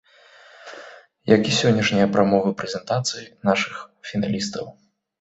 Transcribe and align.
Як 1.35 1.41
і 1.51 1.53
сённяшнія 1.59 2.09
прамовы-прэзентацыі 2.17 3.31
нашых 3.53 3.75
фіналістаў. 4.11 4.65